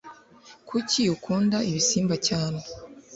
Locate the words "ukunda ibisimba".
1.15-2.15